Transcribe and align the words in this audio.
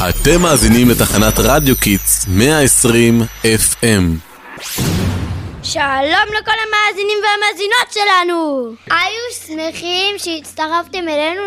אתם 0.00 0.40
מאזינים 0.42 0.88
לתחנת 0.88 1.34
רדיו 1.38 1.76
Kids 1.76 2.26
120 2.28 3.22
FM. 3.44 4.04
שלום 5.62 6.28
לכל 6.40 6.52
המאזינים 6.66 7.18
והמאזינות 7.22 7.90
שלנו! 7.90 8.68
היי, 8.86 9.22
שמחים 9.46 10.18
שהצטרפתם 10.18 11.08
אלינו, 11.08 11.42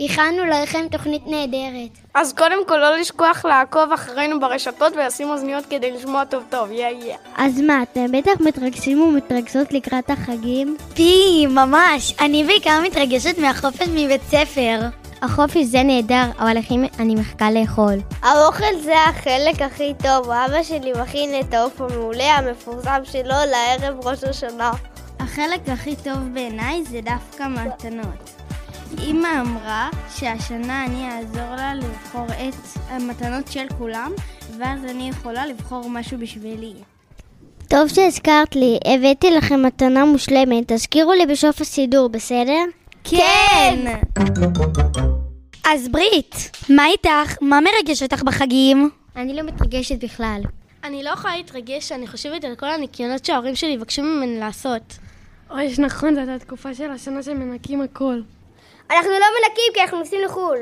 הכנו 0.00 0.44
לכם 0.44 0.86
תוכנית 0.90 1.22
נהדרת. 1.26 1.98
אז 2.14 2.32
קודם 2.32 2.66
כל 2.66 2.76
לא 2.76 2.96
לשכוח 2.96 3.44
לעקוב 3.44 3.92
אחרינו 3.92 4.40
ברשתות 4.40 4.92
ולשים 4.96 5.30
אוזניות 5.30 5.64
כדי 5.70 5.90
לשמוע 5.90 6.24
טוב 6.24 6.42
טוב, 6.50 6.70
יא 6.70 6.86
יא. 6.86 7.16
אז 7.36 7.60
מה, 7.60 7.82
אתם 7.82 8.06
בטח 8.12 8.40
מתרגשים 8.40 9.00
ומתרגשות 9.00 9.72
לקראת 9.72 10.10
החגים? 10.10 10.76
פי, 10.94 11.46
ממש. 11.46 12.14
אני 12.20 12.44
בעיקר 12.44 12.80
מתרגשת 12.84 13.38
מהחופש 13.38 13.88
מבית 13.88 14.22
ספר. 14.30 14.80
החופש 15.22 15.64
זה 15.64 15.82
נהדר, 15.82 16.24
אבל 16.38 16.56
הכי 16.56 16.76
אני 16.98 17.14
מחכה 17.14 17.50
לאכול. 17.50 17.94
האוכל 18.22 18.80
זה 18.84 18.94
החלק 19.08 19.62
הכי 19.62 19.92
טוב, 20.02 20.30
אבא 20.30 20.62
שלי 20.62 20.92
מכין 21.02 21.40
את 21.40 21.54
העוף 21.54 21.80
המעולה 21.80 22.36
המפורסם 22.36 23.00
שלו 23.04 23.34
לערב 23.50 24.06
ראש 24.06 24.24
השנה. 24.24 24.72
החלק 25.20 25.68
הכי 25.68 25.96
טוב 25.96 26.18
בעיניי 26.34 26.84
זה 26.84 27.00
דווקא 27.04 27.46
מתנות. 27.48 28.44
אמא 29.02 29.28
אמרה 29.40 29.88
שהשנה 30.16 30.84
אני 30.84 31.08
אעזור 31.08 31.56
לה 31.56 31.74
לבחור 31.74 32.26
את 32.26 32.78
המתנות 32.88 33.52
של 33.52 33.66
כולם, 33.78 34.12
ואז 34.58 34.84
אני 34.84 35.08
יכולה 35.08 35.46
לבחור 35.46 35.90
משהו 35.90 36.18
בשבילי. 36.18 36.72
טוב 37.68 37.88
שהזכרת 37.88 38.56
לי, 38.56 38.78
הבאתי 38.84 39.30
לכם 39.30 39.62
מתנה 39.62 40.04
מושלמת, 40.04 40.72
תזכירו 40.72 41.12
לי 41.12 41.26
בסוף 41.26 41.60
הסידור, 41.60 42.08
בסדר? 42.08 42.64
כן! 43.04 44.00
אז 45.66 45.88
ברית, 45.88 46.50
מה 46.68 46.86
איתך? 46.86 47.36
מה 47.40 47.58
מרגש 47.60 48.02
אותך 48.02 48.22
בחגים? 48.22 48.90
אני 49.16 49.34
לא 49.34 49.42
מתרגשת 49.42 50.04
בכלל. 50.04 50.40
אני 50.84 51.02
לא 51.02 51.10
יכולה 51.10 51.36
להתרגש, 51.36 51.92
אני 51.92 52.06
חושבת 52.06 52.44
על 52.44 52.54
כל 52.56 52.66
הניקיונות 52.66 53.24
שההורים 53.24 53.54
שלי 53.54 53.70
יבקשו 53.70 54.02
ממני 54.02 54.38
לעשות. 54.38 54.98
אוי, 55.50 55.74
נכון, 55.78 56.14
זאת 56.14 56.28
התקופה 56.28 56.74
של 56.74 56.90
השנה 56.90 57.22
שמנקים 57.22 57.82
הכל. 57.82 58.20
אנחנו 58.90 59.10
לא 59.10 59.26
מנקים 59.36 59.74
כי 59.74 59.80
אנחנו 59.82 59.98
נוסעים 59.98 60.20
לחו"ל. 60.24 60.58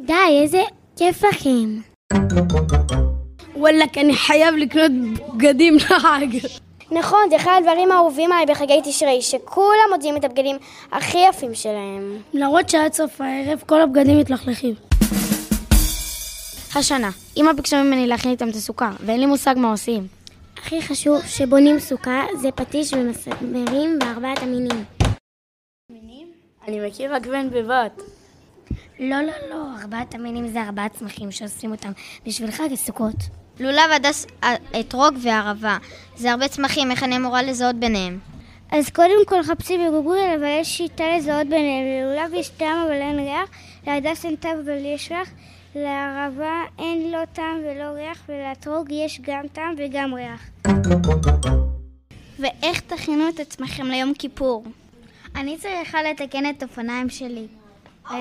די, 0.00 0.40
איזה 0.42 0.62
כיף 0.96 1.24
לכם. 1.24 1.80
וואלכ, 3.56 3.98
אני 3.98 4.16
חייב 4.16 4.54
לקנות 4.54 4.90
בגדים 5.34 5.76
לחג. 5.76 6.26
נכון, 6.94 7.20
זה 7.30 7.36
אחד 7.36 7.52
הדברים 7.58 7.92
האהובים 7.92 8.32
עליי 8.32 8.46
בחגי 8.46 8.80
תשרי, 8.84 9.22
שכולם 9.22 9.90
מוציאים 9.94 10.16
את 10.16 10.24
הבגדים 10.24 10.56
הכי 10.92 11.18
יפים 11.28 11.54
שלהם. 11.54 12.18
למרות 12.34 12.68
שעד 12.68 12.92
סוף 12.92 13.20
הערב 13.20 13.62
כל 13.66 13.80
הבגדים 13.80 14.18
מתלכלכים. 14.18 14.74
השנה, 16.74 17.10
אמא 17.36 17.52
ביקשה 17.52 17.82
ממני 17.82 18.06
להכין 18.06 18.30
איתם 18.30 18.48
את 18.48 18.54
הסוכה, 18.54 18.90
ואין 19.00 19.20
לי 19.20 19.26
מושג 19.26 19.54
מה 19.56 19.70
עושים. 19.70 20.06
הכי 20.56 20.82
חשוב 20.82 21.26
שבונים 21.26 21.78
סוכה 21.78 22.22
זה 22.40 22.50
פטיש 22.50 22.92
ומסמרים 22.92 23.98
בארבעת 23.98 24.42
המינים. 24.42 24.84
אני 26.68 26.86
מכיר 26.86 27.14
רק 27.14 27.26
בן 27.26 27.50
בבת. 27.50 28.02
לא, 29.00 29.16
לא, 29.20 29.32
לא, 29.50 29.80
ארבעת 29.82 30.14
המינים 30.14 30.48
זה 30.48 30.62
ארבעת 30.62 30.92
צמחים 30.92 31.30
שעושים 31.30 31.70
אותם 31.70 31.92
בשביל 32.26 32.50
חג 32.50 32.68
הסוכות. 32.72 33.41
לולב, 33.60 33.90
הדס, 33.96 34.26
אתרוג 34.80 35.14
וערבה. 35.22 35.78
זה 36.16 36.30
הרבה 36.30 36.48
צמחים, 36.48 36.90
איך 36.90 37.02
אני 37.02 37.16
אמורה 37.16 37.42
לזהות 37.42 37.76
ביניהם? 37.76 38.18
אז 38.72 38.90
קודם 38.90 39.26
כל 39.26 39.42
חפשי 39.42 39.78
בגוגל, 39.78 40.34
אבל 40.38 40.60
יש 40.60 40.76
שיטה 40.76 41.04
לזהות 41.16 41.46
ביניהם. 41.46 41.84
ללולב 41.86 42.34
יש 42.34 42.48
טעם 42.48 42.78
אבל 42.86 42.92
אין 42.92 43.18
ריח, 43.18 43.48
להדס 43.86 44.24
אין 44.24 44.36
טעם 44.36 44.58
אבל 44.64 44.84
יש 44.84 45.12
ריח, 45.12 45.28
לערבה 45.74 46.60
אין 46.78 47.12
לא 47.12 47.24
טעם 47.32 47.58
ולא 47.58 47.84
ריח, 47.84 48.22
ולאתרוג 48.28 48.92
יש 48.92 49.20
גם 49.22 49.48
טעם 49.52 49.74
וגם 49.78 50.14
ריח. 50.14 50.42
ואיך 52.38 52.80
תכינו 52.80 53.28
את 53.28 53.40
עצמכם 53.40 53.86
ליום 53.86 54.14
כיפור? 54.14 54.64
אני 55.36 55.58
צריכה 55.58 56.02
לתקן 56.02 56.50
את 56.50 56.62
אופניים 56.62 57.10
שלי. 57.10 57.46
אה, 58.10 58.16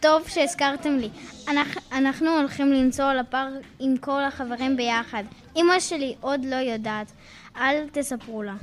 טוב 0.00 0.28
שהזכרתם 0.28 0.96
לי. 0.96 1.08
אנחנו, 1.48 1.80
אנחנו 1.92 2.38
הולכים 2.38 2.72
לנסוע 2.72 3.14
לפארק 3.14 3.62
עם 3.80 3.96
כל 3.96 4.24
החברים 4.24 4.76
ביחד. 4.76 5.24
אמא 5.56 5.80
שלי 5.80 6.14
עוד 6.20 6.44
לא 6.44 6.56
יודעת. 6.56 7.12
אל 7.56 7.86
תספרו 7.92 8.42
לה. 8.42 8.54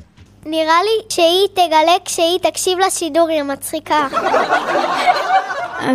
נראה 0.45 0.84
לי 0.84 1.06
שהיא 1.09 1.47
תגלה 1.53 1.95
כשהיא 2.06 2.40
תקשיב 2.40 2.79
לשידור, 2.79 3.29
היא 3.29 3.44
מצחיקה. 3.44 4.07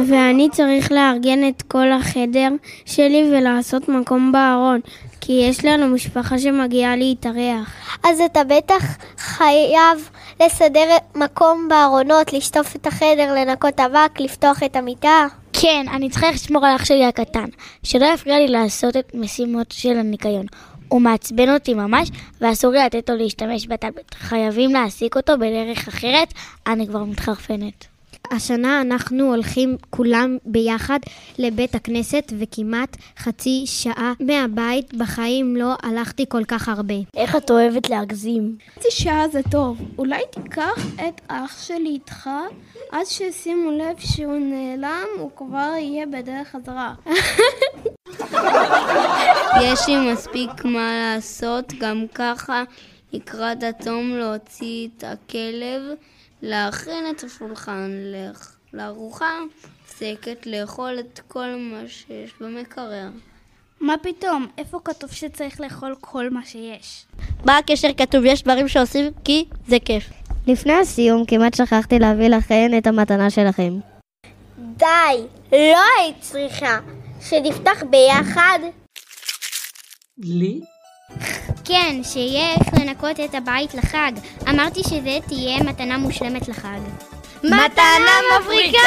ואני 0.09 0.49
צריך 0.53 0.93
לארגן 0.93 1.49
את 1.49 1.63
כל 1.63 1.93
החדר 1.93 2.49
שלי 2.87 3.31
ולעשות 3.33 3.89
מקום 3.89 4.33
בארון, 4.33 4.81
כי 5.21 5.33
יש 5.33 5.65
לנו 5.65 5.89
משפחה 5.89 6.39
שמגיעה 6.39 6.97
להתארח. 6.97 7.99
אז 8.05 8.21
אתה 8.21 8.45
בטח 8.45 8.85
חייב 9.19 10.11
לסדר 10.41 10.97
מקום 11.15 11.69
בארונות, 11.69 12.33
לשטוף 12.33 12.77
את 12.77 12.87
החדר, 12.87 13.35
לנקות 13.35 13.81
אבק, 13.81 14.21
לפתוח 14.21 14.63
את 14.63 14.77
המיטה. 14.77 15.27
כן, 15.53 15.87
אני 15.93 16.11
צריכה 16.11 16.31
לשמור 16.31 16.67
על 16.67 16.77
אח 16.77 16.85
שלי 16.85 17.05
הקטן, 17.05 17.49
שלא 17.83 18.07
יפריע 18.15 18.39
לי 18.39 18.49
לעשות 18.49 18.97
את 18.97 19.15
משימות 19.15 19.73
של 19.73 19.99
הניקיון. 19.99 20.47
הוא 20.89 21.01
מעצבן 21.01 21.55
אותי 21.55 21.75
ממש, 21.75 22.09
ואסור 22.41 22.73
לי 22.73 22.85
לתת 22.85 23.11
לו 23.11 23.17
להשתמש 23.17 23.67
בטאבלט. 23.67 24.15
חייבים 24.15 24.71
להעסיק 24.73 25.17
אותו 25.17 25.39
בדרך 25.39 25.89
אחרת, 25.89 26.35
אני 26.67 26.87
כבר 26.87 27.05
מתחרפנת. 27.05 27.92
השנה 28.33 28.81
אנחנו 28.81 29.25
הולכים 29.25 29.77
כולם 29.91 30.39
ביחד 30.45 30.99
לבית 31.39 31.75
הכנסת 31.75 32.33
וכמעט 32.39 32.97
חצי 33.19 33.63
שעה 33.67 34.13
מהבית. 34.21 34.95
בחיים 34.95 35.57
לא 35.57 35.75
הלכתי 35.83 36.25
כל 36.29 36.45
כך 36.45 36.69
הרבה. 36.69 36.95
איך 37.17 37.37
את 37.37 37.51
אוהבת 37.51 37.91
להגזים? 37.91 38.57
חצי 38.75 38.89
שעה 38.91 39.29
זה 39.29 39.41
טוב. 39.51 39.81
אולי 39.99 40.23
תיקח 40.31 40.87
את 40.95 41.21
אח 41.29 41.63
שלי 41.63 41.89
איתך, 41.89 42.31
אז 42.93 43.09
שישימו 43.09 43.71
לב 43.71 43.99
שהוא 43.99 44.39
נעלם, 44.39 45.07
הוא 45.19 45.31
כבר 45.37 45.73
יהיה 45.79 46.07
בדרך 46.07 46.49
חזרה. 46.49 46.95
יש 49.65 49.89
לי 49.89 50.13
מספיק 50.13 50.65
מה 50.65 51.15
לעשות, 51.15 51.73
גם 51.81 52.05
ככה 52.15 52.63
לקראת 53.13 53.63
התום 53.63 54.11
להוציא 54.11 54.89
את 54.97 55.05
הכלב. 55.05 55.83
להכין 56.43 57.05
את 57.11 57.25
השולחן 57.25 57.91
לארוחה 58.73 59.31
מפסקת, 59.47 60.47
לאכול 60.47 60.99
את 61.01 61.21
כל 61.29 61.49
מה 61.59 61.89
שיש 61.89 62.31
במקרר. 62.41 63.09
מה 63.81 63.95
פתאום? 64.03 64.47
איפה 64.59 64.81
כתוב 64.85 65.13
שצריך 65.13 65.61
לאכול 65.61 65.95
כל 66.01 66.31
מה 66.31 66.45
שיש? 66.45 67.07
מה 67.45 67.59
הקשר 67.59 67.89
כתוב? 67.97 68.25
יש 68.25 68.43
דברים 68.43 68.69
שעושים 68.69 69.13
כי 69.25 69.45
זה 69.69 69.77
כיף. 69.85 70.11
לפני 70.47 70.73
הסיום 70.73 71.27
כמעט 71.27 71.55
שכחתי 71.55 71.99
להביא 71.99 72.29
לכם 72.29 72.71
את 72.79 72.87
המתנה 72.87 73.31
שלכם. 73.31 73.73
די, 74.59 75.27
לא 75.53 75.79
היית 75.99 76.21
צריכה. 76.21 76.79
שנפתח 77.21 77.83
ביחד. 77.91 78.59
לי? 80.19 80.61
כן, 81.65 81.97
שיהיה 82.03 82.51
איך 82.51 82.81
לנקות 82.81 83.21
את 83.21 83.35
הבית 83.35 83.75
לחג. 83.75 84.13
אמרתי 84.49 84.83
שזה 84.83 85.19
תהיה 85.27 85.63
מתנה 85.63 85.99
מושלמת 85.99 86.49
לחג. 86.49 86.79
מתנה 87.45 88.15
מבריקה! 88.41 88.79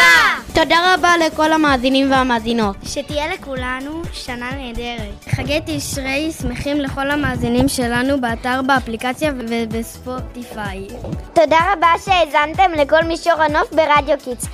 תודה 0.54 0.94
רבה 0.94 1.18
לכל 1.18 1.54
המאזינים 1.54 2.12
והמאזינות. 2.12 2.76
שתהיה 2.84 3.28
לכולנו 3.34 4.02
שנה 4.14 4.52
נהדרת. 4.52 5.26
חגי 5.36 5.60
תשרי 5.66 6.32
שמחים 6.42 6.78
לכל 6.78 7.12
המאזינים 7.12 7.68
שלנו 7.68 8.22
באתר, 8.22 8.62
באפליקציה 8.68 9.32
ובספוטיפיי. 9.38 10.88
תודה 11.34 11.60
רבה 11.74 11.94
שהאזנתם 12.06 12.72
לכל 12.78 13.04
מישור 13.04 13.42
הנוף 13.42 13.74
ברדיו 13.74 14.18
Kids. 14.24 14.48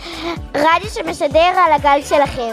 רדיו 0.56 0.90
שמשדר 0.94 1.40
על 1.40 1.74
הגל 1.74 2.00
שלכם. 2.10 2.52